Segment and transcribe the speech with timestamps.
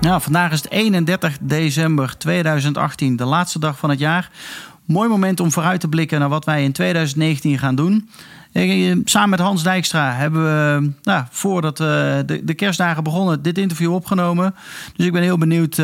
[0.00, 4.30] Ja, vandaag is het 31 december 2018, de laatste dag van het jaar.
[4.84, 8.08] Mooi moment om vooruit te blikken naar wat wij in 2019 gaan doen.
[8.52, 11.86] Eh, samen met Hans Dijkstra hebben we, nou, voordat uh,
[12.26, 14.54] de, de kerstdagen begonnen, dit interview opgenomen.
[14.96, 15.82] Dus ik ben heel benieuwd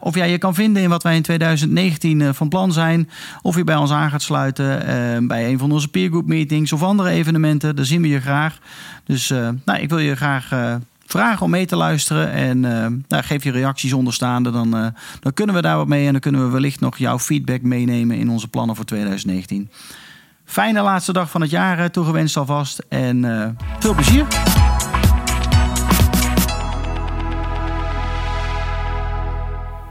[0.00, 3.10] of jij je kan vinden in wat wij in 2019 van plan zijn.
[3.42, 7.08] Of je bij ons aan gaat sluiten bij een van onze peergroup meetings of andere
[7.08, 7.76] evenementen.
[7.76, 8.58] Daar zien we je graag.
[9.04, 9.28] Dus
[9.64, 12.32] nou, ik wil je graag vragen om mee te luisteren.
[12.32, 14.50] En uh, nou, geef je reacties onderstaande.
[14.50, 14.86] Dan, uh,
[15.20, 16.06] dan kunnen we daar wat mee.
[16.06, 19.70] En dan kunnen we wellicht nog jouw feedback meenemen in onze plannen voor 2019.
[20.44, 22.78] Fijne laatste dag van het jaar uh, toegewenst alvast.
[22.88, 24.26] En veel plezier.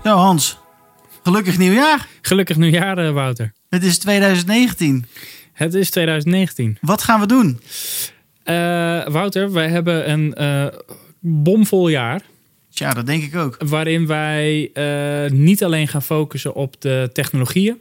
[0.04, 0.58] Zo Hans,
[1.24, 2.08] gelukkig nieuwjaar.
[2.22, 3.54] Gelukkig nieuwjaar Wouter.
[3.70, 5.06] Het is 2019.
[5.54, 6.78] Het is 2019.
[6.82, 7.62] Wat gaan we doen?
[9.14, 10.34] Wouter, wij hebben een
[11.26, 12.22] bomvol jaar.
[12.70, 13.58] Ja, dat denk ik ook.
[13.66, 17.78] Waarin wij uh, niet alleen gaan focussen op de technologieën.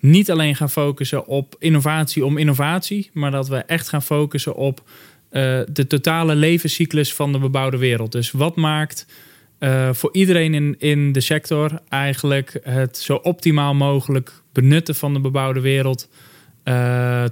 [0.00, 3.10] Niet alleen gaan focussen op innovatie om innovatie.
[3.12, 8.12] Maar dat we echt gaan focussen op uh, de totale levenscyclus van de bebouwde wereld.
[8.12, 9.06] Dus wat maakt
[9.60, 15.20] uh, voor iedereen in, in de sector eigenlijk het zo optimaal mogelijk benutten van de
[15.20, 16.08] bebouwde wereld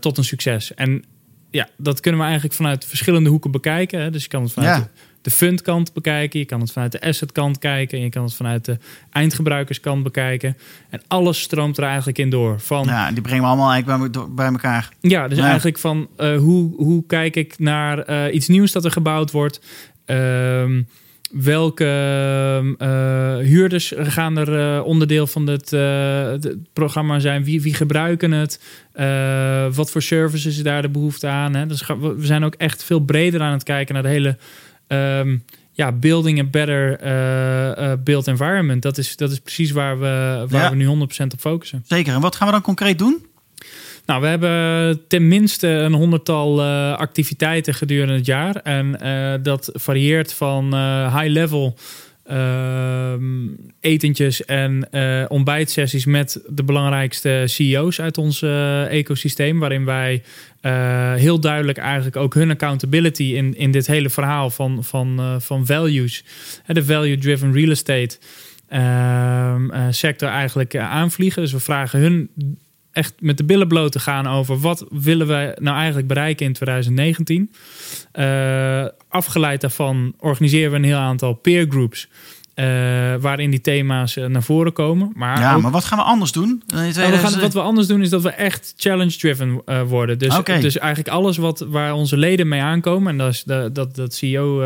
[0.00, 0.75] tot een succes.
[0.75, 1.05] En
[1.50, 4.00] ja, dat kunnen we eigenlijk vanuit verschillende hoeken bekijken.
[4.00, 4.10] Hè.
[4.10, 4.91] Dus je kan het vanuit de,
[5.22, 8.64] de fundkant bekijken, je kan het vanuit de assetkant kijken, en je kan het vanuit
[8.64, 8.78] de
[9.10, 10.56] eindgebruikerskant bekijken.
[10.88, 12.60] En alles stroomt er eigenlijk in door.
[12.60, 14.88] Van, ja, die brengen we allemaal eigenlijk bij, bij elkaar.
[15.00, 18.91] Ja, dus eigenlijk van uh, hoe, hoe kijk ik naar uh, iets nieuws dat er
[18.91, 19.60] gebouwd wordt.
[20.06, 20.16] Uh,
[21.31, 21.84] welke
[22.78, 27.44] uh, huurders gaan er uh, onderdeel van het, uh, het, programma zijn?
[27.44, 28.61] Wie, wie gebruiken het?
[29.75, 31.55] wat voor services is daar de behoefte aan?
[31.55, 31.67] Hè?
[31.67, 34.37] Dus we zijn ook echt veel breder aan het kijken naar de hele
[34.88, 36.99] um, ja, building a better
[38.03, 38.83] build environment.
[38.83, 40.71] Dat is, dat is precies waar we, waar ja.
[40.71, 40.88] we nu 100%
[41.33, 41.84] op focussen.
[41.87, 42.15] Zeker.
[42.15, 43.28] En wat gaan we dan concreet doen?
[44.08, 48.56] Nou, we hebben tenminste een honderdtal uh, activiteiten gedurende het jaar.
[48.56, 51.76] En uh, dat varieert van uh, high-level
[53.80, 54.88] etentjes en
[55.28, 58.42] ontbijtsessies met de belangrijkste CEO's uit ons
[58.88, 59.58] ecosysteem.
[59.58, 60.22] Waarin wij
[61.16, 66.25] heel duidelijk eigenlijk ook hun accountability in, in dit hele verhaal van, van, van values,
[66.66, 68.19] de value-driven real estate
[69.90, 71.42] sector eigenlijk aanvliegen.
[71.42, 72.30] Dus we vragen hun
[72.98, 76.53] echt met de billen bloot te gaan over wat willen we nou eigenlijk bereiken in
[76.53, 77.50] 2019.
[78.14, 82.08] Uh, eh, afgeleid daarvan organiseren we een heel aantal peer groups.
[82.54, 82.64] Uh,
[83.20, 85.12] waarin die thema's uh, naar voren komen.
[85.14, 86.62] Maar ja, maar wat gaan we anders doen?
[86.66, 90.19] Nou, we gaan, wat we anders doen is dat we echt challenge-driven uh, worden.
[90.19, 90.60] Dus, okay.
[90.60, 93.12] dus eigenlijk alles wat, waar onze leden mee aankomen...
[93.12, 94.60] en dat, is de, dat, dat CEO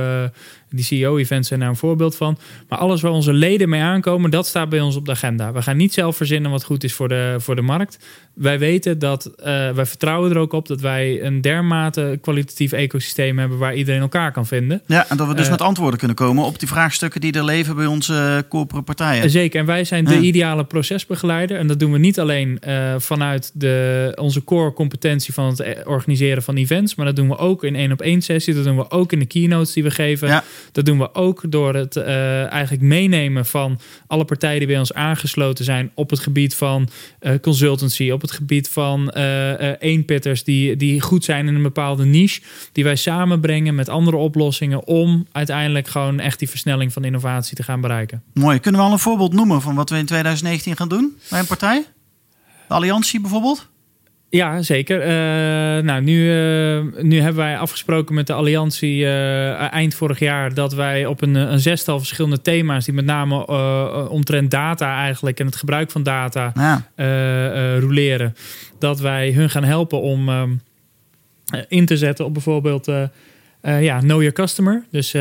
[0.73, 2.39] die CEO-events zijn daar een voorbeeld van.
[2.69, 5.53] Maar alles waar onze leden mee aankomen, dat staat bij ons op de agenda.
[5.53, 7.99] We gaan niet zelf verzinnen wat goed is voor de, voor de markt.
[8.35, 13.39] Wij weten dat, uh, wij vertrouwen er ook op dat wij een dermate kwalitatief ecosysteem
[13.39, 14.83] hebben waar iedereen elkaar kan vinden.
[14.87, 17.45] Ja, en dat we dus uh, met antwoorden kunnen komen op die vraagstukken die er
[17.45, 19.31] leven bij onze corporate partijen.
[19.31, 20.21] Zeker, en wij zijn de ja.
[20.21, 21.59] ideale procesbegeleider.
[21.59, 26.43] En dat doen we niet alleen uh, vanuit de, onze core competentie van het organiseren
[26.43, 28.55] van events, maar dat doen we ook in één op één sessie.
[28.55, 30.29] Dat doen we ook in de keynotes die we geven.
[30.29, 30.45] Ja.
[30.73, 34.95] Dat doen we ook door het uh, eigenlijk meenemen van alle partijen die bij ons
[34.95, 36.89] aangesloten zijn op het gebied van
[37.21, 42.05] uh, consultancy, op het gebied van uh, eenpitters die, die goed zijn in een bepaalde
[42.05, 42.41] niche,
[42.73, 47.63] die wij samenbrengen met andere oplossingen om uiteindelijk gewoon echt die versnelling van innovatie te
[47.63, 48.23] gaan bereiken.
[48.35, 48.59] Mooi.
[48.59, 51.47] Kunnen we al een voorbeeld noemen van wat we in 2019 gaan doen bij een
[51.47, 51.85] partij?
[52.69, 53.71] De Alliantie bijvoorbeeld?
[54.35, 55.01] Ja, zeker.
[55.01, 60.55] Uh, nou, nu, uh, nu hebben wij afgesproken met de Alliantie uh, eind vorig jaar
[60.55, 63.47] dat wij op een, een, zestal verschillende thema's, die met name
[64.09, 67.79] omtrent data eigenlijk en het gebruik van data ja.
[67.79, 68.35] roleren,
[68.79, 70.31] dat wij hun gaan helpen om
[71.69, 72.87] in te zetten op bijvoorbeeld.
[73.63, 74.85] ja, know your customer.
[74.91, 75.15] Dus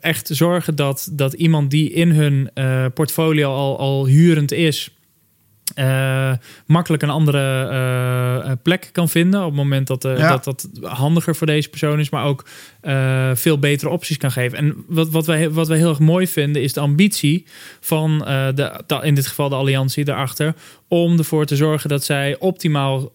[0.00, 2.50] echt zorgen dat, dat iemand die in hun
[2.94, 4.95] portfolio al, al hurend is,
[5.74, 6.32] eh,
[6.66, 7.68] makkelijk een andere
[8.44, 9.40] eh, plek kan vinden.
[9.40, 12.44] Op het moment dat, uh, dat dat handiger voor deze persoon is, maar ook
[13.34, 14.58] veel betere opties kan geven.
[14.58, 17.46] En wat, wat, wij, wat wij heel erg mooi vinden, is de ambitie
[17.80, 18.18] van
[18.54, 20.54] de, in dit geval de alliantie daarachter.
[20.88, 23.10] Om ervoor te zorgen dat zij optimaal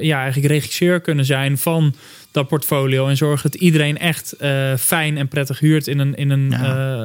[0.00, 1.94] ja, eigenlijk regisseur kunnen zijn van
[2.36, 3.08] dat portfolio.
[3.08, 4.34] En zorgen dat iedereen echt
[4.78, 6.54] fijn en prettig huurt in een, in een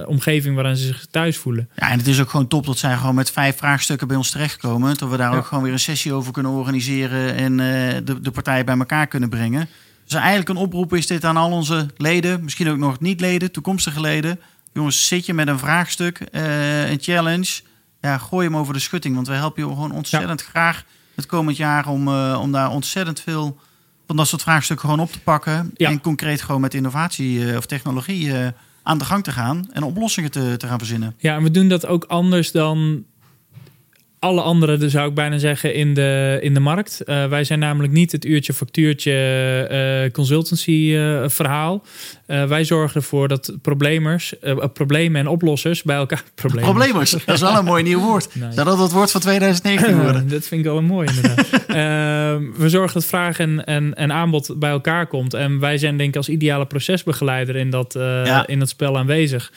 [0.08, 1.70] omgeving waarin ze zich thuis voelen.
[1.76, 4.30] Ja, en het is ook gewoon top dat zij gewoon met vijf vraagstukken bij ons
[4.30, 4.98] terechtkomen.
[4.98, 7.58] Dat we daar ook gewoon weer een sessie over kunnen organiseren en uh,
[8.04, 9.70] de, de partijen bij elkaar kunnen brengen.
[10.04, 14.02] Dus eigenlijk een oproep is dit aan al onze leden, misschien ook nog niet-leden, toekomstige
[14.02, 14.40] leden.
[14.74, 17.62] Jongens, zit je met een vraagstuk, een challenge,
[18.02, 19.16] ja, gooi hem over de schutting.
[19.16, 20.84] Want wij helpen je gewoon ontzettend graag
[21.16, 23.60] het komend jaar om, om daar ontzettend veel
[24.12, 25.72] van dat soort vraagstukken gewoon op te pakken.
[25.76, 28.34] En concreet gewoon met innovatie of technologie
[28.84, 31.16] aan de gang te gaan en oplossingen te, te gaan verzinnen.
[31.18, 33.04] Ja, en we doen dat ook anders dan
[34.22, 37.02] alle anderen, dus zou ik bijna zeggen, in de, in de markt.
[37.06, 39.12] Uh, wij zijn namelijk niet het uurtje factuurtje
[40.06, 41.84] uh, consultancy uh, verhaal.
[42.26, 44.34] wij zorgen ervoor dat problemers,
[44.74, 46.24] problemen en oplossers bij elkaar...
[46.36, 46.72] Problemers.
[46.72, 48.36] problemers, dat is wel een mooi nieuw woord.
[48.36, 48.54] Nice.
[48.54, 50.28] Zou dat het woord van 2019 worden?
[50.28, 51.50] dat vind ik wel een mooi inderdaad.
[52.64, 55.34] we zorgen dat vraag en, en, en, aanbod bij elkaar komt.
[55.34, 58.48] En wij zijn denk ik als ideale procesbegeleider in dat, ja.
[58.48, 59.52] in dat spel aanwezig.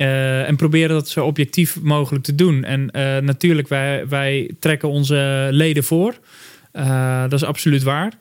[0.00, 2.64] Uh, en proberen dat zo objectief mogelijk te doen.
[2.64, 6.14] En uh, natuurlijk, wij, wij trekken onze leden voor.
[6.72, 8.12] Uh, dat is absoluut waar.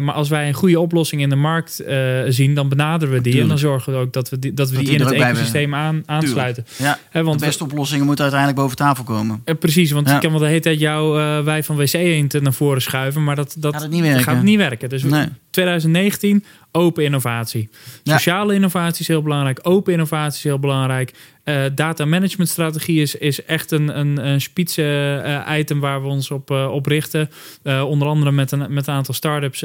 [0.00, 1.84] Maar als wij een goede oplossing in de markt
[2.28, 3.40] zien, dan benaderen we die.
[3.40, 5.74] En dan zorgen we ook dat we die, dat we dat die in het ecosysteem
[5.74, 6.66] aan, aansluiten.
[6.76, 9.44] Ja, want de beste oplossingen moeten uiteindelijk boven tafel komen.
[9.58, 10.14] Precies, want ja.
[10.14, 13.24] ik kan wel de hele tijd jou, wij van WC Eend naar voren schuiven.
[13.24, 14.22] Maar dat, dat, gaat, het niet werken.
[14.22, 14.88] gaat niet werken.
[14.88, 15.28] Dus nee.
[15.54, 17.68] 2019, open innovatie.
[18.02, 19.58] Sociale innovatie is heel belangrijk.
[19.62, 21.12] Open innovatie is heel belangrijk.
[21.44, 26.08] Uh, data management strategie is, is echt een, een, een spitse uh, item waar we
[26.08, 27.30] ons op, uh, op richten.
[27.64, 29.60] onder andere met een, met een aantal start-ups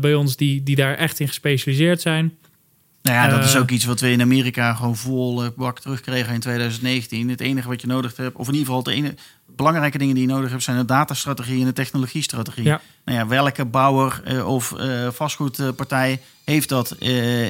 [0.00, 2.34] bij ons die, die daar echt in gespecialiseerd zijn.
[3.02, 6.40] Nou ja, dat is ook iets wat we in Amerika gewoon vol bak terugkregen in
[6.40, 7.28] 2019.
[7.28, 9.14] Het enige wat je nodig hebt, of in ieder geval de ene,
[9.62, 12.64] belangrijke dingen die je nodig hebt, zijn de datastrategie en de technologiestrategie.
[12.64, 12.80] Ja.
[13.04, 14.74] Nou ja, welke bouwer of
[15.10, 16.96] vastgoedpartij heeft dat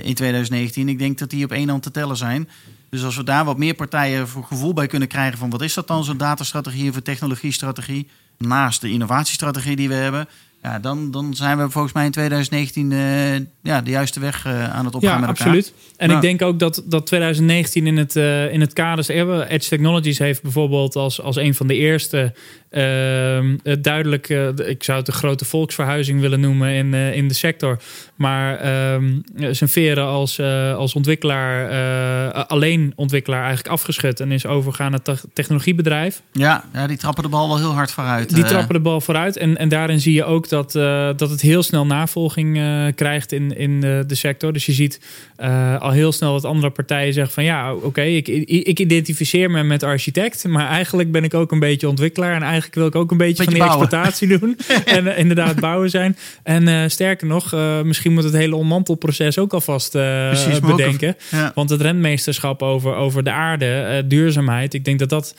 [0.03, 0.89] in 2019?
[0.89, 2.49] Ik denk dat die op één hand te tellen zijn.
[2.91, 5.75] Dus als we daar wat meer partijen voor gevoel bij kunnen krijgen van wat is
[5.75, 8.09] dat dan zo'n datastrategie of technologiestrategie,
[8.39, 10.29] naast de innovatiestrategie die we hebben,
[10.63, 14.47] ja, dan, dan zijn we volgens mij in 2019 uh, eh, ja, de juiste weg
[14.47, 15.47] uh, aan het opgaan ja, met elkaar.
[15.47, 15.73] absoluut.
[15.97, 19.11] En ik denk ook dat, dat 2019 in het, uh, in het kader...
[19.11, 22.35] Edge Technologies heeft bijvoorbeeld als, als een van de eerste...
[22.71, 24.29] Ehm, duidelijk,
[24.67, 27.79] ik zou het een grote volksverhuizing willen noemen in, in de sector.
[28.15, 30.41] Maar um, zijn veren als,
[30.77, 34.21] als ontwikkelaar, alleen ontwikkelaar eigenlijk afgeschud...
[34.21, 36.23] en is overgegaan naar het technologiebedrijf.
[36.33, 38.35] Ja, ja, die trappen de bal wel heel hard vooruit.
[38.35, 39.37] Die trappen de bal vooruit.
[39.37, 43.33] En, en daarin zie je ook dat, uh, dat het heel snel navolging uh, krijgt
[43.33, 44.53] in, in de, de, sector.
[44.53, 45.01] Dus je ziet
[45.39, 49.51] uh, al heel snel dat andere partijen zeggen van ja, oké, okay, ik, ik identificeer
[49.51, 52.95] me met architect, maar eigenlijk ben ik ook een beetje ontwikkelaar en eigenlijk wil ik
[52.95, 56.17] ook een beetje, beetje van die exploitatie doen en inderdaad bouwen zijn.
[56.43, 57.53] En sterker nog,
[57.85, 61.09] misschien moet het hele onmantelproces ook alvast Precies, bedenken.
[61.09, 61.53] Ook, ja.
[61.55, 65.35] Want het rentmeesterschap over, over de aarde, duurzaamheid, ik denk dat dat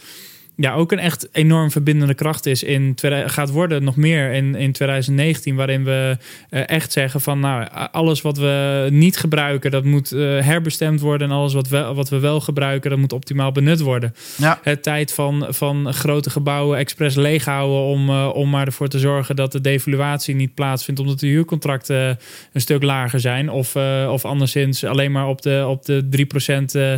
[0.55, 2.95] ja, ook een echt enorm verbindende kracht is in
[3.25, 6.17] gaat worden nog meer in, in 2019, waarin we
[6.49, 11.29] uh, echt zeggen van nou alles wat we niet gebruiken, dat moet uh, herbestemd worden
[11.29, 14.13] en alles wat we, wat we wel gebruiken, dat moet optimaal benut worden.
[14.37, 14.59] Ja.
[14.63, 19.35] Het tijd van, van grote gebouwen expres leeghouden om, uh, om maar ervoor te zorgen
[19.35, 22.19] dat de devaluatie niet plaatsvindt, omdat de huurcontracten
[22.53, 23.75] een stuk lager zijn of,
[24.07, 26.05] of anderszins alleen maar op de, op de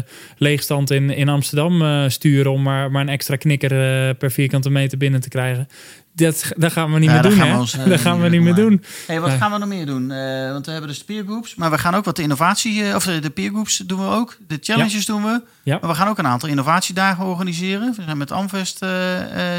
[0.02, 0.06] 3%
[0.38, 4.98] leegstand in, in Amsterdam sturen om maar, maar een extra knikker uh, per vierkante meter
[4.98, 5.68] binnen te krijgen.
[6.16, 7.58] Dat, dat gaan we niet meer doen, hè?
[7.58, 8.84] Ons, dat gaan we niet meer doen.
[9.08, 10.12] Hey, wat gaan we nog meer doen?
[10.12, 12.96] Uh, want we hebben dus de peergroups, maar we gaan ook wat de innovatie, uh,
[12.96, 14.38] of de peergroups doen we ook.
[14.48, 15.42] De challenges doen we.
[15.64, 15.78] Ja.
[15.82, 17.94] Maar we gaan ook een aantal innovatiedagen organiseren.
[17.96, 18.78] We zijn met Amvest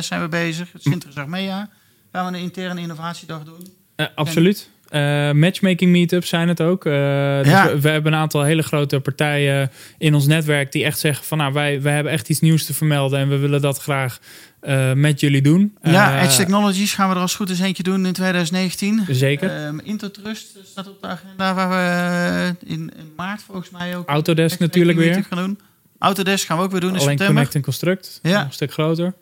[0.00, 0.68] zijn we bezig.
[0.78, 1.68] Sinterklaas Mea
[2.12, 3.68] gaan we een interne innovatiedag doen.
[4.14, 4.68] absoluut.
[4.94, 6.84] Uh, matchmaking meetups zijn het ook.
[6.84, 6.92] Uh,
[7.38, 7.78] dus ja.
[7.78, 11.52] we, hebben een aantal hele grote partijen in ons netwerk die echt zeggen van nou
[11.52, 14.18] wij, wij hebben echt iets nieuws te vermelden en we willen dat graag
[14.62, 15.76] uh, met jullie doen.
[15.82, 19.04] Ja, Edge Technologies gaan we er als goed eens eentje doen in 2019.
[19.08, 19.66] Zeker.
[19.66, 24.58] Um, Intertrust staat op de agenda waar we in, in maart volgens mij ook Autodesk
[24.58, 25.58] natuurlijk weer gaan doen.
[25.98, 27.34] Autodesk gaan we ook weer doen in Alleen september.
[27.34, 28.44] Connect en Construct, ja.
[28.44, 29.14] een stuk groter.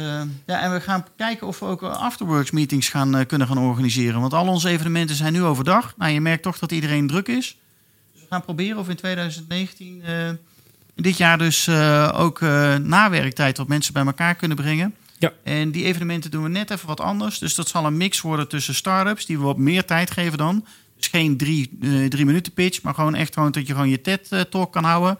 [0.00, 3.58] Uh, ja, en we gaan kijken of we ook afterworks meetings gaan, uh, kunnen gaan
[3.58, 4.20] organiseren.
[4.20, 5.94] Want al onze evenementen zijn nu overdag.
[5.96, 7.58] Nou, je merkt toch dat iedereen druk is.
[8.12, 10.30] Dus we gaan proberen of in 2019, uh,
[10.94, 11.68] dit jaar dus
[12.12, 12.40] ook
[12.80, 14.94] na werktijd, wat mensen bij elkaar kunnen brengen.
[15.20, 15.32] Ja.
[15.42, 17.38] En die evenementen doen we net even wat anders.
[17.38, 20.64] Dus dat zal een mix worden tussen start-ups, die we wat meer tijd geven dan.
[20.96, 24.00] Dus geen drie, eh, drie minuten pitch, maar gewoon echt gewoon dat je gewoon je
[24.00, 25.18] TED-talk kan houden.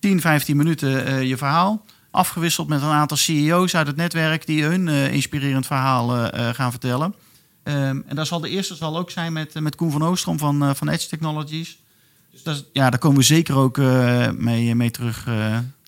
[0.00, 1.84] 10, 15 minuten eh, je verhaal.
[2.18, 6.54] Afgewisseld met een aantal CEO's uit het netwerk die hun eh, inspirerend verhaal eh, eh,
[6.54, 7.14] gaan vertellen.
[7.62, 10.76] Ehm, en daar zal de eerste zal ook zijn met, met Koen van Oostrom van,
[10.76, 11.78] van Edge Technologies.
[12.32, 13.76] Dus dat ja, daar komen we zeker ook
[14.36, 15.26] mee, mee terug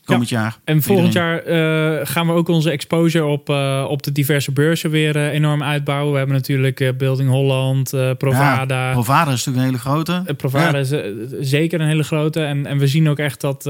[0.04, 0.58] komend jaar.
[0.64, 1.44] En volgend Iedereen.
[1.44, 3.48] jaar gaan we ook onze exposure op,
[3.90, 6.12] op de diverse beurzen weer enorm uitbouwen.
[6.12, 8.86] We hebben natuurlijk Building Holland, Provada.
[8.86, 10.34] Ja, Provada is natuurlijk een hele grote.
[10.34, 10.84] Provada Ja.
[10.84, 12.44] is zeker een hele grote.
[12.44, 13.64] En, en we zien ook echt dat,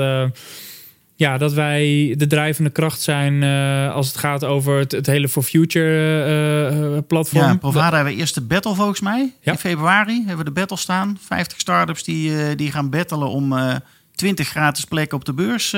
[1.21, 5.29] ja, dat wij de drijvende kracht zijn eh, als het gaat over het, het hele
[5.29, 7.45] For Future eh, eh, platform.
[7.45, 9.33] Ja, Provada hebben we eerst de battle volgens mij.
[9.41, 9.53] Ja.
[9.53, 11.19] In februari hebben we de battle staan.
[11.21, 13.75] 50 startups die, die gaan battelen om eh
[14.15, 15.75] 20 gratis plekken op de beurs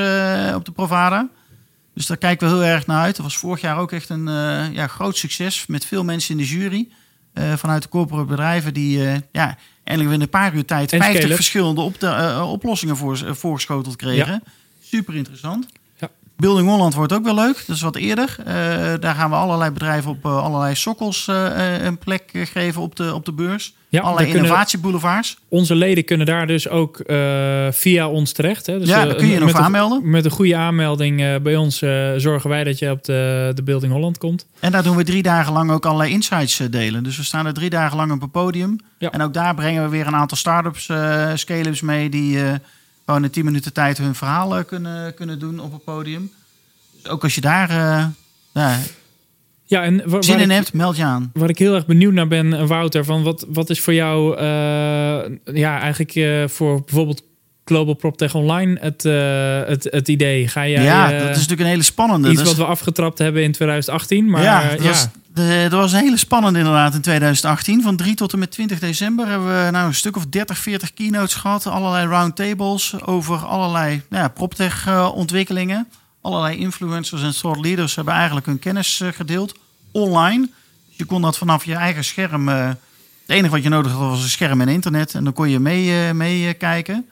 [0.55, 1.29] op de Provada.
[1.95, 3.17] Dus daar kijken we heel erg naar uit.
[3.17, 4.27] Dat was vorig jaar ook echt een
[4.73, 6.89] ja, groot succes met veel mensen in de jury.
[7.57, 8.99] vanuit de corporate bedrijven die
[9.33, 11.37] ja, eindelijk in een paar uur tijd En 50 scale-up.
[11.37, 14.43] verschillende op de, oplossingen voor, voorgeschoteld kregen.
[14.95, 15.67] Super interessant.
[15.99, 16.09] Ja.
[16.37, 17.65] Building Holland wordt ook wel leuk.
[17.67, 18.37] Dat is wat eerder.
[18.39, 18.55] Eh,
[19.01, 23.15] daar gaan we allerlei bedrijven op eh, allerlei sokkels eh, een plek geven op de,
[23.15, 23.75] op de beurs.
[23.89, 25.39] Ja, allerlei innovatieboulevards.
[25.49, 27.03] Onze leden kunnen daar dus ook
[27.71, 28.67] via ons terecht.
[28.67, 28.79] Hè.
[28.79, 30.11] Dus, ja, daar kun je je nog een- aanmelden.
[30.11, 31.79] Met een goede aanmelding bij ons
[32.17, 34.47] zorgen wij dat je op de, de Building Holland komt.
[34.61, 37.03] En daar doen we drie dagen lang ook allerlei insights delen.
[37.03, 38.77] Dus we staan er drie dagen lang op een podium.
[38.99, 39.11] Ja.
[39.11, 40.85] En ook daar brengen we weer een aantal start-ups,
[41.35, 42.09] scale-ups mee...
[42.09, 42.39] die
[43.05, 46.33] gewoon in 10 minuten tijd hun verhaal eh, kunnen, kunnen doen op het podium.
[47.03, 48.07] Dus ook als je daar eh,
[48.53, 48.79] ja,
[49.65, 51.31] Ja, en zin in ik- hebt, meld je aan.
[51.35, 54.37] Waar ik heel erg benieuwd naar ben, eh, Wouter, van wat, wat is voor jou,
[55.45, 57.23] ja, eigenlijk voor bijvoorbeeld
[57.73, 60.49] Global PropTech Online het, eh, het, het idee?
[60.49, 62.31] Ga jij ja, eh, dat is natuurlijk een hele spannende.
[62.31, 64.31] iets is- wat we afgetrapt hebben in 2018?
[64.31, 67.83] Maar ja, eh, dat ja, was, de, dat was een hele spannende inderdaad in 2018.
[67.83, 70.93] Van 3 tot en met 20 december hebben we nou een stuk of 30, 40
[70.95, 71.67] keynotes gehad.
[71.67, 75.89] Allerlei roundtables over allerlei nou ja, proptech ontwikkelingen.
[76.21, 79.55] Allerlei influencers en thought leaders hebben eigenlijk hun kennis gedeeld
[79.93, 80.49] online.
[80.89, 82.49] Dus je kon dat vanaf je eigen scherm.
[82.49, 82.77] het
[83.27, 85.15] enige wat je nodig had was een scherm en internet.
[85.15, 87.07] En dan kon je mee, mee kijken.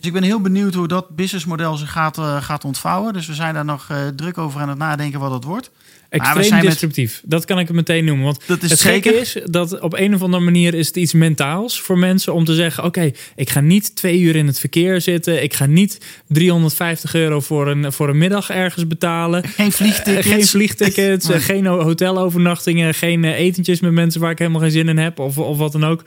[0.00, 3.12] Dus ik ben heel benieuwd hoe dat businessmodel zich gaat, eh, gaat ontvouwen.
[3.12, 5.70] Dus we zijn daar nog eh, druk over aan het nadenken wat het wordt.
[6.10, 7.22] we extreem met- disruptief.
[7.24, 8.24] Dat kan ik het meteen noemen.
[8.24, 9.12] Want Dat is het zeker.
[9.12, 12.44] gekke is dat op een of andere manier is het iets mentaals voor mensen om
[12.44, 15.42] te zeggen: Oké, ik ga niet twee uur in het verkeer zitten.
[15.42, 19.48] Ik ga niet 350 euro voor een, voor een middag ergens betalen.
[19.48, 20.26] Geen vliegtickets.
[20.26, 24.98] Eh, geen vliegtickets, geen hotelovernachtingen, geen etentjes met mensen waar ik helemaal geen zin in
[24.98, 26.02] heb of, of wat dan ook.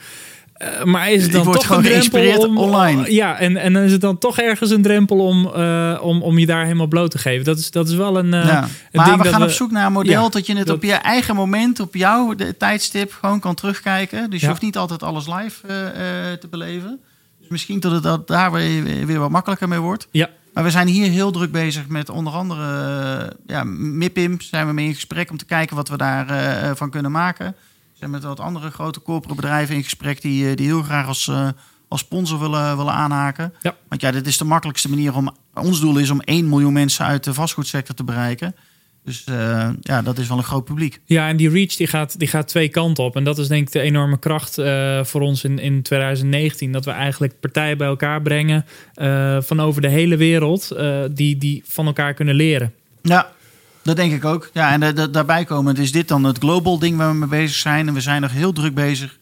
[0.63, 3.11] Eh, maar is het dan wordt toch gewoon een drempel geïnspireerd om, online.
[3.13, 6.37] Ja, en, en dan is het dan toch ergens een drempel om, eh, om, om
[6.37, 7.45] je daar helemaal bloot te geven.
[7.45, 8.63] Dat is, dat is wel een, eh, Ja.
[8.63, 10.67] een Maar ding we gaan we- op zoek naar een model Ja, dat je het
[10.67, 14.29] dat- op je eigen moment, op jouw de, tijdstip, gewoon kan terugkijken.
[14.29, 14.51] Dus je Ja.
[14.51, 15.67] hoeft niet altijd alles live
[16.39, 16.99] te beleven.
[17.39, 20.07] Dus misschien dat het dat daar weer, weer wat makkelijker mee wordt.
[20.11, 24.41] Ja, Maar we zijn hier heel druk bezig met onder andere ja, MIPIM.
[24.41, 27.55] Zijn we mee in gesprek om te kijken wat we daarvan van kunnen maken.
[28.03, 31.27] Zijn met wat andere grote corporate bedrijven in gesprek die, eh, die heel graag als,
[31.27, 31.47] eh,
[31.87, 33.53] als sponsor willen, willen aanhaken.
[33.61, 33.75] Ja.
[33.87, 35.35] Want ja, dit is de makkelijkste manier om.
[35.53, 38.55] Ons doel is om 1 miljoen mensen uit de vastgoedsector te bereiken.
[39.03, 40.99] Dus eh, ja, dat is wel een groot publiek.
[41.05, 43.15] Ja, en die reach die gaat, die gaat twee kanten op.
[43.15, 44.53] En dat is denk ik de enorme kracht
[45.09, 46.71] voor ons in, in 2019.
[46.71, 48.65] Dat we eigenlijk partijen bij elkaar brengen
[49.43, 50.75] van over de hele wereld
[51.11, 52.73] die, die van elkaar kunnen leren.
[53.01, 53.31] Ja,
[53.83, 54.49] dat denk ik ook.
[54.53, 57.27] Ja, en da- da- daarbij komend is dit dan het global ding waar we mee
[57.29, 57.87] bezig zijn.
[57.87, 59.17] En we zijn nog heel druk bezig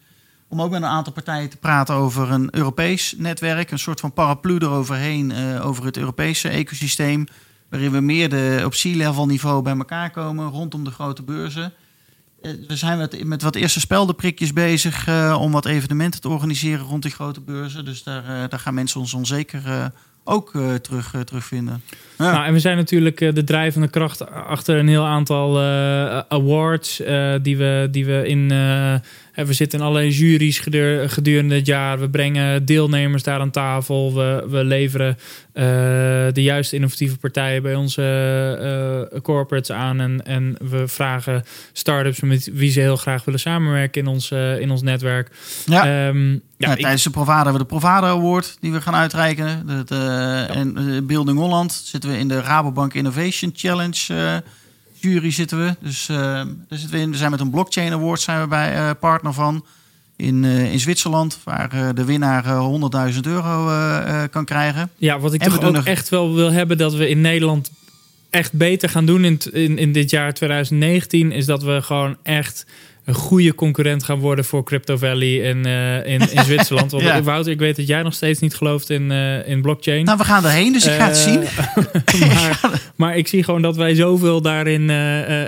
[0.48, 3.70] om ook met een aantal partijen te praten over een Europees netwerk.
[3.70, 7.26] Een soort van paraplu eroverheen, eh, over het Europese ecosysteem.
[7.68, 11.72] Waarin we meer de, op sea-level niveau bij elkaar komen rondom de grote beurzen.
[12.42, 17.02] Eh, We zijn met, wat eerste speldenprikjes bezig eh, om wat evenementen te organiseren rond
[17.02, 17.84] die grote beurzen.
[17.84, 19.92] Dus daar, daar gaan mensen ons onzeker
[20.24, 21.82] ook eh, terug, eh, terugvinden.
[22.18, 25.60] Nou, en we zijn natuurlijk eh, de drijvende kracht achter een heel aantal
[26.28, 26.96] awards
[27.42, 28.52] die, we, die we in.
[29.32, 30.58] Hè, we zitten in allerlei juries
[31.06, 31.98] gedurende, het jaar.
[32.00, 34.14] We brengen deelnemers daar aan tafel.
[34.14, 35.16] We, we leveren
[35.52, 35.64] eh,
[36.32, 38.02] de juiste innovatieve partijen bij onze
[39.12, 40.00] eh, corporates aan.
[40.00, 44.58] En, en we vragen start-ups met wie ze heel graag willen samenwerken in ons, eh,
[44.60, 45.30] in ons netwerk.
[45.66, 46.08] Ja.
[46.08, 49.66] Ehm, Ja, tijdens de Provada hebben we de Provada Award die we gaan uitreiken.
[49.66, 54.42] De, de- En Building Holland zitten we in de Rabobank Innovation Challenge
[55.02, 55.76] jury zitten we.
[55.80, 57.10] Dus eh, daar zitten we in.
[57.10, 59.64] We zijn met een Blockchain Award zijn we bij eh, partner van.
[60.16, 64.90] In, eh, in Zwitserland, waar de winnaar eh, 100.000 euro kan krijgen.
[64.96, 67.70] Ja, wat ik En toch ook nog- echt wel wil hebben, dat we in Nederland
[68.30, 72.66] echt beter gaan doen in, in, in dit jaar 2019 is dat we gewoon echt
[73.04, 76.90] een goede concurrent gaan worden voor Crypto Valley in, eh, in, in Zwitserland.
[76.90, 77.22] Want Ja.
[77.22, 80.04] Wouter, ik weet dat jij nog steeds niet gelooft in, eh, in blockchain.
[80.04, 81.40] Nou, we gaan erheen, dus ik ga het Eh, zien.
[82.34, 84.90] maar, maar ik zie gewoon dat wij zoveel daarin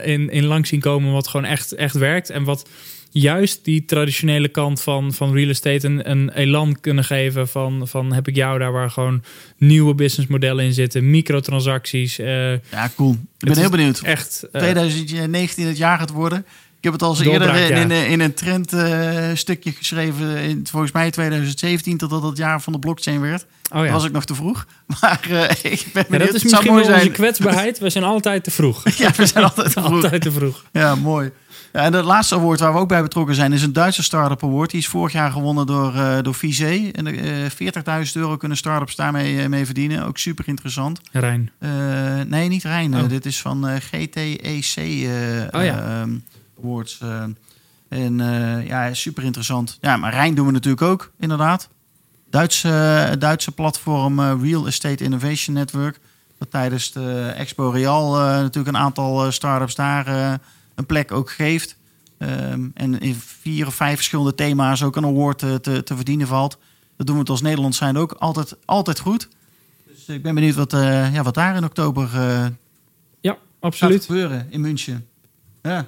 [0.03, 2.31] in, in langs zien komen wat gewoon echt, echt werkt.
[2.31, 2.69] En wat
[3.11, 7.49] juist die traditionele kant van, van real estate een, een elan kunnen geven.
[7.49, 9.23] Van, van heb ik jou daar waar gewoon
[9.59, 11.11] nieuwe businessmodellen in zitten.
[11.11, 12.17] Microtransacties.
[12.17, 13.13] Ja, cool.
[13.39, 14.01] Ik ben heel benieuwd.
[14.01, 14.47] echt...
[14.53, 16.47] eh, 2019 het jaar gaat worden.
[16.85, 20.37] Ik heb het al eens Doorbraak, eerder in, in, in een trend eh, stukje geschreven.
[20.37, 23.47] In, volgens mij 2017, totdat het jaar van de blockchain werd.
[23.75, 23.93] oh ja.
[23.93, 24.67] Was ik nog te vroeg.
[25.01, 27.79] Maar eh, ik ben Ja, dat is misschien wel onze kwetsbaarheid.
[27.79, 28.83] We zijn altijd te vroeg.
[28.99, 30.03] Ja, we zijn altijd te vroeg.
[30.03, 30.65] altijd te vroeg.
[30.73, 31.31] Ja, mooi.
[31.73, 34.45] Ja, en het laatste award waar we ook bij betrokken zijn is een Duitse Startup
[34.45, 34.71] Award.
[34.71, 36.91] Die is vorig jaar gewonnen door, eh door Visé.
[36.93, 40.07] En eh 40.000 euro kunnen startups daarmee mee verdienen.
[40.07, 41.01] Ook super interessant.
[41.13, 41.51] Rijn.
[42.29, 42.95] Nee, niet Rijn.
[42.95, 43.09] Oh.
[43.09, 44.75] Dit is van GTEC
[45.51, 46.01] Oh ja.
[46.01, 46.11] ehm,
[46.63, 47.01] Awards.
[47.01, 47.25] eh.
[47.89, 49.79] en eh, ja, super interessant.
[49.81, 51.69] Ja, maar Rijn doen we natuurlijk ook, inderdaad.
[52.31, 56.01] Duitse, Duitse platform eh, Real Estate Innovation Network.
[56.39, 60.33] Dat tijdens de Expo Real eh, natuurlijk een aantal eh, start-ups daar eh,
[60.75, 61.77] een plek ook geeft.
[62.19, 66.27] Ehm, en in vier of vijf verschillende thema's ook een award eh, te, te verdienen
[66.27, 66.59] valt.
[66.97, 69.29] Dat doen we het als Nederland zijn ook altijd, altijd goed.
[69.95, 72.47] Dus ik ben benieuwd wat, eh, ja, wat daar in oktober eh
[73.21, 74.05] Ja, gaat absoluut.
[74.05, 75.07] gebeuren in München.
[75.63, 75.87] Ja.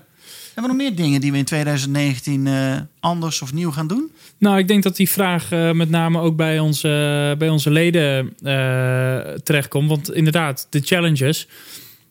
[0.57, 4.11] Hebben we nog meer dingen die we in 2019 eh, anders of nieuw gaan doen?
[4.39, 8.35] Nou, ik denk dat die vraag eh, met name ook bij onze, bij onze leden
[8.43, 9.89] eh, terechtkomt.
[9.89, 11.49] Want inderdaad, de challenges.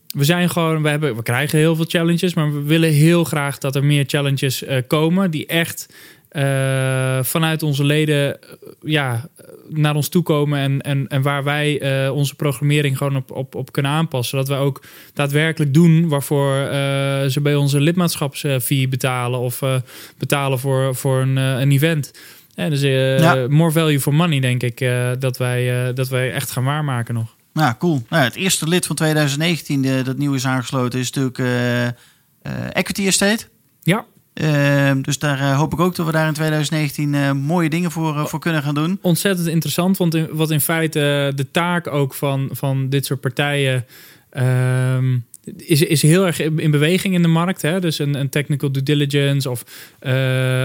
[0.08, 3.58] We zijn gewoon, we, hebben, we krijgen heel veel challenges, maar we willen heel graag
[3.58, 5.94] dat er meer challenges eh, komen die echt
[6.36, 8.50] eh, vanuit onze leden eh,
[8.82, 9.30] ja,
[9.70, 13.56] naar ons toe komen en, en, en waar wij eh, onze programmering gewoon op, op,
[13.56, 14.30] op kunnen aanpassen.
[14.38, 16.54] Zodat wij ook daadwerkelijk doen waarvoor
[17.30, 19.62] ze bij onze lidmaatschapsfee betalen of
[20.18, 22.12] betalen voor, voor een, een event.
[22.56, 23.48] En dus Ja.
[23.50, 24.90] more value for money, denk ik,
[25.20, 27.36] dat, wij, dat wij echt gaan waarmaken nog.
[27.54, 28.02] Ja, cool.
[28.10, 31.40] Nou, het eerste lid van 2019 de, dat nieuw is aangesloten is natuurlijk
[32.74, 33.46] Equity Estate.
[33.84, 37.70] Ja, Ehm, dus daar eh, hoop ik ook dat we daar in 2019 eh, mooie
[37.70, 39.00] dingen voor, eh, voor kunnen gaan doen.
[39.02, 39.98] ontzettend interessant.
[39.98, 43.86] Want in, wat in feite de taak ook van, van dit soort partijen
[44.30, 45.18] ehm,
[45.58, 47.62] is, is heel erg in in beweging in de markt.
[47.62, 47.80] Hè?
[47.80, 49.64] Dus een, een technical due diligence of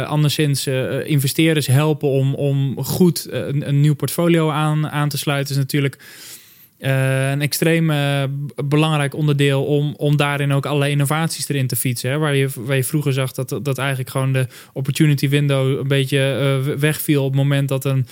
[0.07, 5.55] anderszins eh, investeerders helpen om, om goed een, een nieuw portfolio aan, aan te sluiten.
[5.55, 5.99] Is natuurlijk
[6.81, 8.23] eh, een extreem eh,
[8.65, 12.11] belangrijk onderdeel om, om daarin ook allerlei innovaties erin te fietsen.
[12.11, 12.19] Hè?
[12.19, 16.19] Waar, je, waar je vroeger zag dat, dat eigenlijk gewoon de opportunity window een beetje
[16.19, 18.07] eh, wegviel op het moment dat een,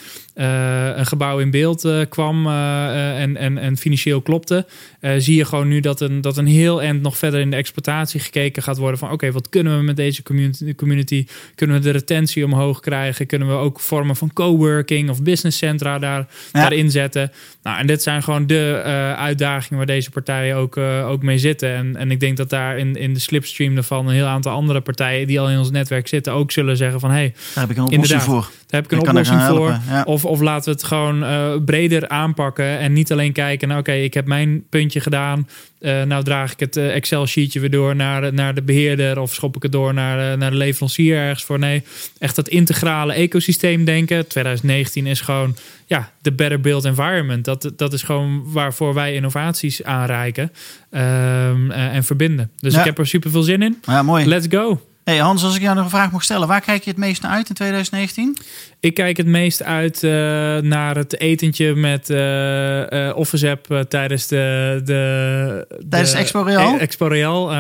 [0.98, 4.66] een gebouw in beeld kwam en, en, en financieel klopte.
[5.00, 7.56] Eh, zie je gewoon nu dat een, dat een heel eind nog verder in de
[7.56, 11.26] exploitatie gekeken gaat worden van oké, wat kunnen we met deze community, community?
[11.54, 13.26] Kunnen we de retentie omhoog krijgen?
[13.26, 16.60] Kunnen we ook vormen van coworking of business centra daar, Ja.
[16.60, 17.32] daarin zetten?
[17.62, 21.38] Nou, en dit zijn gewoon de eh, uitdagingen waar deze partijen ook, eh, ook mee
[21.38, 21.74] zitten.
[21.74, 24.80] En, en ik denk dat daar in, in de slipstream daarvan een heel aantal andere
[24.80, 27.70] partijen die al in ons netwerk zitten ook zullen zeggen van hé, hey, Daar heb
[27.70, 28.50] ik een oplossing voor.
[28.70, 29.76] Heb ik een Ik oplossing voor.
[29.88, 30.02] ja.
[30.06, 33.92] Of, of laten we het gewoon eh, breder aanpakken en niet alleen kijken, nou oké,
[33.92, 35.48] ik heb mijn puntje gedaan.
[35.80, 39.34] Eh, nou draag ik het eh, Excel-sheetje weer door naar, de- naar de beheerder of
[39.34, 41.58] schop ik het door naar, de- naar de leverancier ergens voor.
[41.58, 41.82] Nee,
[42.18, 44.26] echt dat integrale ecosysteem denken.
[44.28, 47.44] 2019 is gewoon ja, de better built environment.
[47.44, 50.52] Dat, dat is gewoon waarvoor wij innovaties aanreiken
[50.90, 52.50] ehm, eh, en verbinden.
[52.60, 52.78] Dus Ja.
[52.78, 53.78] ik heb er super veel zin in.
[53.86, 54.26] Ja, mooi.
[54.26, 54.80] Let's go.
[55.08, 56.48] Hey Hans, als ik jou nog een vraag mag stellen.
[56.48, 58.36] Waar kijk je het meest naar uit in 2019?
[58.80, 60.10] Ik kijk het meest uit eh,
[60.56, 66.74] naar het etentje met eh Office App eh, tijdens de, de Tijdens de Expo Real?
[66.74, 67.52] E- Expo Real.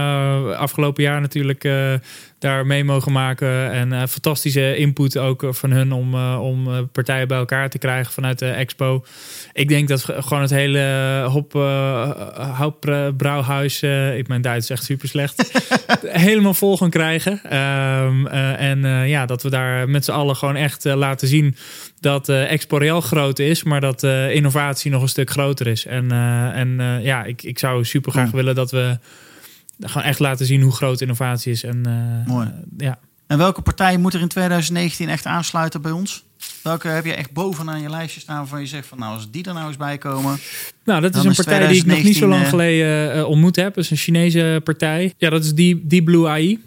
[0.54, 1.68] Afgelopen jaar natuurlijk
[2.38, 7.70] daar mee mogen maken en fantastische input ook van hun om, om partijen bij elkaar
[7.70, 9.04] te krijgen vanuit de Expo.
[9.52, 11.54] Ik denk dat gewoon het hele hop
[12.86, 13.90] uh, Brouwhuis, uh,
[14.26, 15.60] mijn Duits is echt super slecht,
[16.06, 17.40] helemaal vol gaan krijgen.
[17.44, 21.28] Ehm, uh, en uh, ja, dat we daar met z'n allen gewoon echt uh, laten
[21.28, 21.56] zien
[22.00, 25.86] dat uh, Expo Real groot is, maar dat uh, innovatie nog een stuk groter is.
[25.86, 28.98] En, uh, en ja, ik, ik zou super graag willen dat we
[29.80, 31.62] gewoon echt laten zien hoe groot innovatie is.
[31.62, 31.80] En,
[32.26, 32.48] Mooi.
[32.76, 32.98] ja.
[33.26, 36.24] En welke partij moet er in 2019 echt aansluiten bij ons?
[36.62, 39.44] Welke heb je echt bovenaan je lijstje staan waarvan je zegt van nou als die
[39.44, 40.38] er nou eens bij komen.
[40.84, 43.74] Nou, dat is een partij die ik nog niet zo lang geleden uh, ontmoet heb.
[43.74, 45.14] Dat is een Chinese partij.
[45.18, 46.58] Ja, dat is Deep, Deep Blue AI.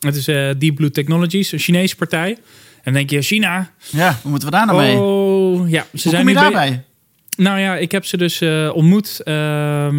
[0.00, 2.38] Het is uh, Deep Blue Technologies, een Chinese partij.
[2.86, 3.70] En dan denk je, China.
[3.90, 4.96] Ja, hoe moeten we daar nou mee?
[4.96, 5.82] Oh, ja.
[5.82, 6.84] Ze hoe zijn kom je daarbij?
[7.36, 9.20] Nou ja, ik heb ze dus uh, ontmoet.
[9.24, 9.94] Uh,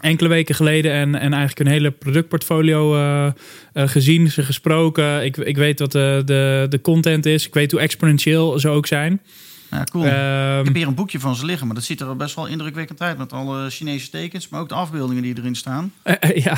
[0.00, 3.32] enkele weken geleden en, en eigenlijk een hele productportfolio uh,
[3.72, 5.24] gezien, ze gesproken.
[5.24, 7.46] Ik, ik weet wat de, de, de content is.
[7.46, 9.20] Ik weet hoe exponentieel ze ook zijn.
[9.70, 10.04] Ja, cool.
[10.04, 12.46] Um, ik heb hier een boekje van ze liggen, maar dat ziet er best wel
[12.46, 13.18] indrukwekkend uit.
[13.18, 15.92] Met alle Chinese tekens, maar ook de afbeeldingen die erin staan.
[16.04, 16.54] Uh, ja.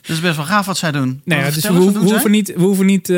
[0.00, 1.20] dat is best wel gaaf wat zij doen.
[1.24, 3.08] Nee, nou dus we, we, hoeven niet, we hoeven niet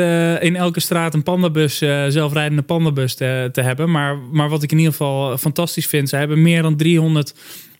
[0.41, 3.91] in elke straat een pandabus, zelfrijdende pandabus te, te hebben.
[3.91, 7.33] Maar, maar wat ik in ieder geval fantastisch vind, ze hebben meer dan 300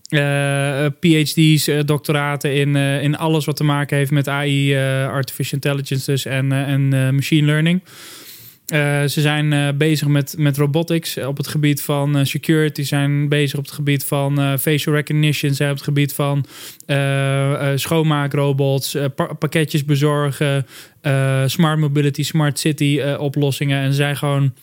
[0.09, 6.25] uh, PhD's, doctoraten in, in alles wat te maken heeft met AI, artificial intelligence dus
[6.25, 7.81] en, en machine learning.
[9.07, 12.83] Ze zijn bezig met, met robotics op het gebied van security.
[12.83, 15.53] zijn bezig op het gebied van facial recognition.
[15.53, 16.45] zijn op het gebied van
[17.75, 20.65] schoonmaakrobots, pa pakketjes bezorgen,
[21.45, 23.81] smart mobility, smart city oplossingen.
[23.81, 24.53] En ze zijn gewoon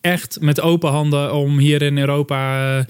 [0.00, 2.86] echt met open handen om hier in Europa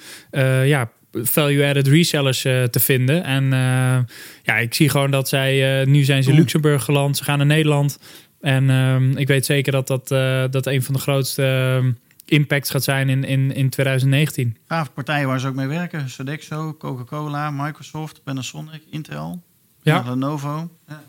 [0.64, 0.90] ja,
[1.22, 3.24] value-added resellers uh, te vinden.
[3.24, 3.98] En uh,
[4.42, 5.84] ja, ik zie gewoon dat zij...
[5.84, 7.98] Nu zijn ze in Luxemburg geland, ze gaan naar Nederland.
[8.46, 10.08] En ik weet zeker dat dat,
[10.52, 11.94] dat een van de grootste
[12.26, 14.56] impacts gaat zijn in, in, in 2019.
[14.68, 16.10] Gaaf partijen waar ze ook mee werken.
[16.10, 19.42] Sodexo, Coca-Cola, Microsoft, Panasonic, Intel,
[19.82, 20.04] ja.
[20.06, 20.70] Lenovo.
[20.88, 21.02] Ja.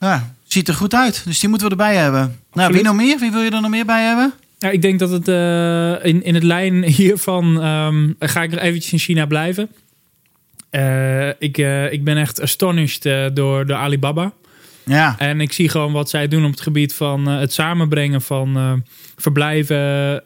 [0.00, 1.24] ja, ziet er goed uit.
[1.24, 2.20] Dus die moeten we erbij hebben.
[2.20, 2.54] Absoluut.
[2.54, 3.18] Nou, wie nog meer?
[3.18, 4.32] Wie wil je er nog meer bij hebben?
[4.58, 8.60] Ja, ik denk dat het uh, in, in het lijn hiervan um, ga ik nog
[8.60, 9.70] eventjes in China blijven.
[11.38, 11.58] Ik,
[11.90, 13.02] ik ben echt astonished
[13.34, 14.32] door, door Alibaba.
[14.90, 15.14] Ja.
[15.18, 18.82] En ik zie gewoon wat zij doen op het gebied van het samenbrengen van
[19.16, 20.22] verblijven,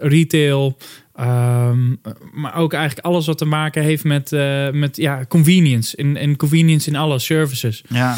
[0.00, 0.76] retail,
[1.20, 2.00] Um,
[2.32, 5.96] maar ook eigenlijk alles wat te maken heeft met, uh, met ja, convenience.
[5.96, 7.82] In, in convenience in alle services.
[7.88, 8.16] Ja.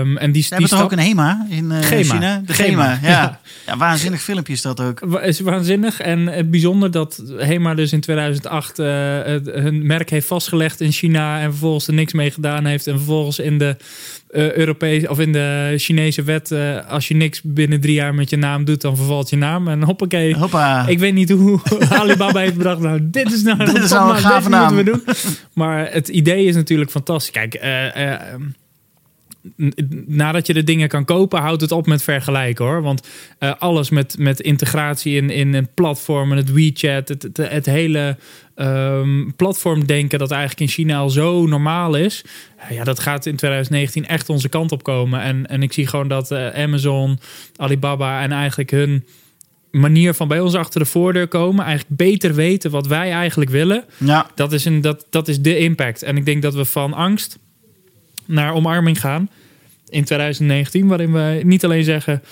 [0.00, 2.14] Um, en die, Ze hebben ook een HEMA in uh, Gema.
[2.14, 2.42] China?
[2.46, 3.08] De Gema, Gema ja.
[3.20, 3.40] ja.
[3.66, 3.76] ja.
[3.76, 5.00] waanzinnig filmpje is dat ook.
[5.00, 6.00] Is waanzinnig.
[6.00, 8.86] En het bijzonder dat HEMA dus in 2008 uh,
[9.44, 11.40] hun merk heeft vastgelegd in China...
[11.40, 12.86] en vervolgens er niks mee gedaan heeft.
[12.86, 13.76] En vervolgens in de
[14.30, 18.30] uh, Europese of in de Chinese wet, uh, als je niks binnen drie jaar met
[18.30, 19.68] je naam doet, dan vervalt je naam.
[19.68, 20.36] En hoppakee.
[20.36, 20.86] Hoppa.
[20.86, 21.60] Ik weet niet hoe
[22.00, 22.80] Alibaba heeft bedacht.
[22.80, 24.76] Nou, dit is nou, dit is nou een gave naam.
[24.76, 25.02] We doen.
[25.54, 27.30] Maar het idee is natuurlijk fantastisch.
[27.30, 28.34] Kijk, uh,
[30.06, 32.82] nadat je de dingen kan kopen, houdt het op met vergelijken hoor.
[32.82, 33.08] Want
[33.40, 38.16] uh, alles met, met integratie in, in een platform, het WeChat, het, het, het hele
[38.56, 42.24] um, platformdenken dat eigenlijk in China al zo normaal is.
[42.70, 45.20] Ja, dat gaat in 2019 echt onze kant op komen.
[45.20, 47.18] En, en ik zie gewoon dat uh, Amazon,
[47.56, 49.04] Alibaba en eigenlijk hun
[49.70, 53.84] manier van bij ons achter de voordeur komen, eigenlijk beter weten wat wij eigenlijk willen.
[53.96, 54.30] Ja.
[54.34, 56.02] Dat, is een, dat, dat is de impact.
[56.02, 57.38] En ik denk dat we van angst
[58.24, 59.30] naar omarming gaan
[59.90, 62.22] in 2019, waarin we niet alleen zeggen: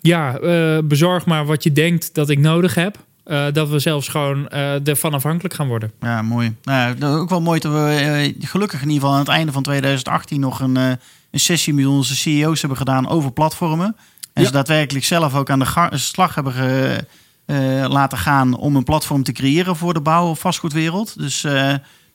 [0.00, 2.98] ja, uh, bezorg maar wat je denkt dat ik nodig heb.
[3.26, 5.92] Uh, dat we zelfs gewoon uh, ervan afhankelijk gaan worden.
[6.00, 6.54] Ja, mooi.
[6.62, 9.62] Nou, ja, ook wel mooi dat we gelukkig in ieder geval aan het einde van
[9.62, 10.98] 2018 nog een, een
[11.30, 13.96] sessie met onze CEO's hebben gedaan over platformen.
[14.32, 14.46] En ja.
[14.46, 17.04] ze daadwerkelijk zelf ook aan de slag hebben ge,
[17.88, 21.18] laten gaan om een platform te creëren voor de bouw- of vastgoedwereld.
[21.18, 21.46] Dus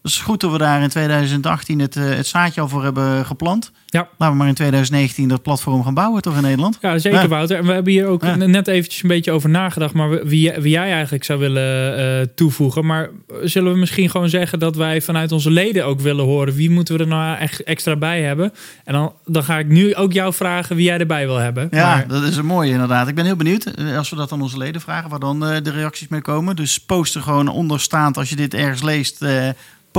[0.07, 3.71] is goed dat we daar in 2018 het, het zaadje al voor hebben geplant.
[3.85, 4.07] Ja.
[4.17, 6.77] Laten we maar in 2019 dat platform gaan bouwen, toch in Nederland?
[6.81, 7.27] Ja, zeker ja.
[7.27, 7.57] Wouter.
[7.57, 8.35] En we hebben hier ook ja.
[8.35, 9.93] net eventjes een beetje over nagedacht.
[9.93, 12.85] Maar wie, wie jij eigenlijk zou willen uh, toevoegen.
[12.85, 13.09] Maar
[13.43, 16.53] zullen we misschien gewoon zeggen dat wij vanuit onze leden ook willen horen.
[16.53, 18.53] Wie moeten we er nou echt extra bij hebben?
[18.83, 21.67] En dan, dan ga ik nu ook jou vragen wie jij erbij wil hebben.
[21.71, 22.07] Ja, maar...
[22.07, 23.07] dat is een mooie inderdaad.
[23.07, 25.09] Ik ben heel benieuwd als we dat aan onze leden vragen.
[25.09, 26.55] Waar dan uh, de reacties mee komen.
[26.55, 29.21] Dus post er gewoon onderstaand als je dit ergens leest.
[29.21, 29.49] Uh,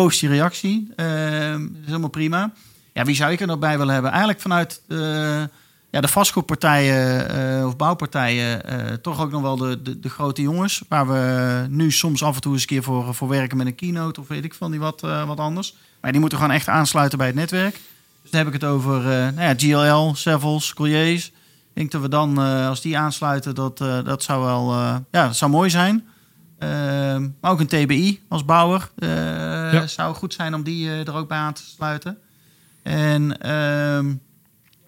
[0.02, 0.92] post reactie.
[0.96, 2.52] dat is helemaal prima.
[2.92, 4.10] Ja, wie zou ik er nog bij willen hebben?
[4.10, 4.98] Eigenlijk vanuit uh,
[5.90, 10.42] ja, de vastgoedpartijen uh, of bouwpartijen uh, toch ook nog wel de, de, de, grote
[10.42, 10.82] jongens.
[10.88, 13.74] Waar we nu soms af en toe eens een keer voor, voor werken met een
[13.74, 15.74] keynote of weet ik van die wat, wat anders.
[16.00, 17.80] Maar die moeten gewoon echt aansluiten bij het netwerk.
[18.22, 21.26] Dus dan heb ik het over nou ja, GLL, Sevels, Colliers.
[21.26, 21.32] Ik
[21.72, 24.74] denk dat we dan, als die aansluiten, dat, dat zou wel
[25.10, 26.08] ja, dat zou mooi zijn.
[26.58, 28.90] Ehm, maar ook een TBI als bouwer.
[28.96, 29.86] Ja.
[29.86, 32.18] Zou goed zijn om die er ook bij aan te sluiten.
[32.82, 34.20] En um,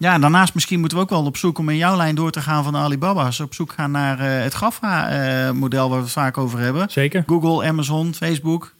[0.01, 2.41] ja, daarnaast misschien moeten we ook wel op zoek om in jouw lijn door te
[2.41, 3.41] gaan van Alibaba's.
[3.41, 6.91] Op zoek gaan naar uh, het GAFA-model waar we het vaak over hebben.
[6.91, 7.25] Zeker.
[7.27, 8.75] Google, Amazon, Facebook.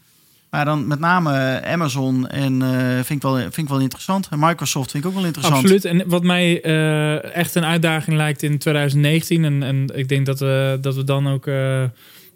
[0.51, 4.29] Maar dan met name Amazon en uh, vind, ik wel, vind ik wel interessant.
[4.31, 5.57] En Microsoft vind ik ook wel interessant.
[5.57, 5.85] Absoluut.
[5.85, 9.45] En wat mij uh, echt een uitdaging lijkt in 2019...
[9.45, 11.47] en, en ik denk dat we, dat we dan ook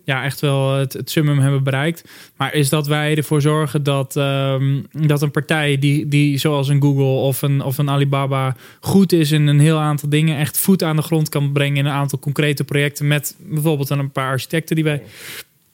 [0.04, 2.08] ja, echt wel het, het summum hebben bereikt.
[2.36, 6.80] Maar is dat wij ervoor zorgen dat, um, dat een partij die, die zoals een
[6.80, 10.82] Google of een, of een Alibaba goed is in een heel aantal dingen, echt voet
[10.82, 14.74] aan de grond kan brengen in een aantal concrete projecten met bijvoorbeeld een paar architecten
[14.74, 15.02] die wij,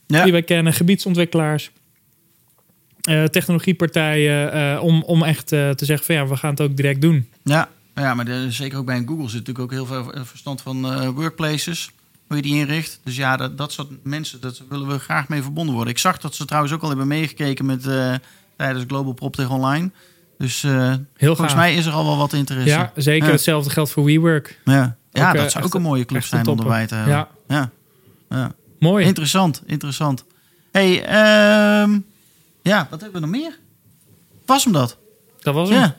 [0.06, 0.22] ja.
[0.22, 1.70] die wij kennen, gebiedsontwikkelaars.
[3.00, 6.76] eh, technologiepartijen uh, om, om echt uh, te zeggen van ja, we gaan het ook
[6.76, 7.28] direct doen.
[7.42, 10.62] Ja, ja maar de, zeker ook bij een Google zit natuurlijk ook heel veel verstand
[10.62, 11.90] van workplaces.
[12.30, 13.00] Hoe je die inricht.
[13.04, 15.92] Dus ja, dat, dat soort mensen, dat willen we graag mee verbonden worden.
[15.92, 17.82] Ik zag dat ze trouwens ook al hebben meegekeken met
[18.56, 19.90] tijdens Global PropTech Online.
[20.38, 21.56] Dus heel volgens gaaf.
[21.56, 22.68] mij is er al wel wat interesse.
[22.68, 23.26] Ja, zeker.
[23.26, 23.32] Ja.
[23.32, 24.60] Hetzelfde geldt voor WeWork.
[24.64, 27.14] Ja, ja dat zou ook een mooie club zijn om erbij te hebben.
[27.14, 27.28] Ja.
[27.48, 27.70] ja.
[28.28, 28.52] ja.
[28.78, 29.06] Mooi.
[29.06, 30.24] Interessant, interessant.
[30.72, 30.92] hey,
[31.82, 32.04] um,
[32.62, 33.58] ja, wat hebben we nog meer?
[34.46, 34.96] Was hem dat?
[35.40, 35.78] Dat was hem.
[35.78, 35.96] Ja.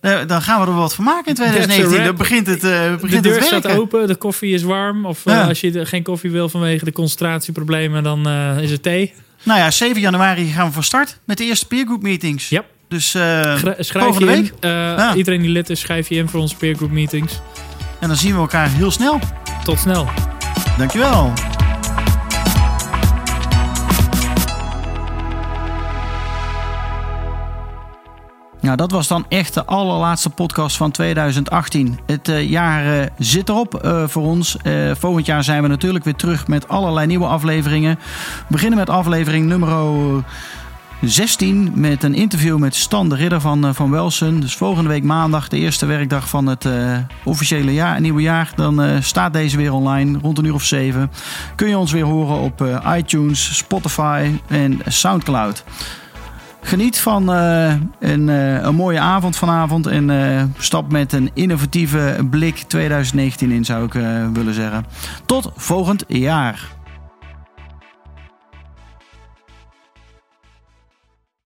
[0.00, 2.04] Uh, dan gaan we er wat van maken in 2019.
[2.04, 5.06] Dan begint het, uh, begint de deur het staat open, de koffie is warm.
[5.06, 5.46] Of uh, ja.
[5.48, 8.28] als je geen koffie wil vanwege de concentratieproblemen, dan
[8.60, 9.12] is het thee.
[9.42, 12.48] Nou ja, 7 januari gaan we van start met de eerste peergroup meetings.
[12.48, 12.64] Ja.
[12.88, 13.10] Dus
[13.78, 14.52] schrijf je week.
[14.60, 14.68] in.
[14.68, 15.14] Ja.
[15.14, 17.40] Iedereen die lid is, schrijf je in voor onze peergroup meetings.
[18.00, 19.18] En dan zien we elkaar heel snel.
[19.64, 20.08] Tot snel.
[20.78, 21.32] Dankjewel.
[28.70, 31.98] Nou, dat was dan echt de allerlaatste podcast van 2018.
[32.06, 34.56] Het uh, jaar uh, zit erop uh, voor ons.
[34.92, 37.98] volgend jaar zijn we natuurlijk weer terug met allerlei nieuwe afleveringen.
[38.38, 39.68] We beginnen met aflevering nummer
[41.00, 44.40] 16 met een interview met Stan de Ridder van, van Welsen.
[44.40, 46.66] Dus volgende week maandag, de eerste werkdag van het
[47.24, 48.52] officiële jaar, nieuwe jaar.
[48.54, 51.10] Dan staat deze weer online rond een uur of zeven.
[51.56, 55.64] Kun je ons weer horen op iTunes, Spotify en Soundcloud.
[56.62, 62.26] Geniet van uh, een, uh, een, mooie avond vanavond en uh, stap met een innovatieve
[62.30, 63.92] blik 2019 in, zou ik
[64.32, 64.86] willen zeggen.
[65.26, 66.78] Tot volgend jaar.